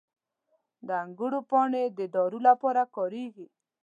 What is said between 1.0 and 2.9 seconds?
انګورو پاڼې د دارو لپاره